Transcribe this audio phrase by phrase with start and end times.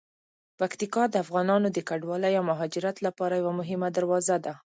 [0.59, 4.53] پکتیکا د افغانانو د کډوالۍ او مهاجرت لپاره یوه مهمه دروازه ده.